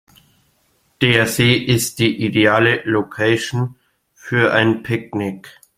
Der 1.01 1.27
See 1.27 1.53
ist 1.53 1.99
die 1.99 2.25
ideale 2.25 2.81
Location 2.85 3.75
für 4.15 4.51
ein 4.51 4.81
Picknick. 4.81 5.61